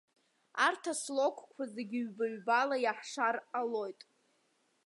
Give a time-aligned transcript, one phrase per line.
[0.65, 4.01] Арҭ аслогқәа зегьы ҩба-ҩбала иаҳшар ҟалоит.